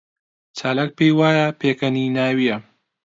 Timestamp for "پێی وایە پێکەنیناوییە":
0.97-2.57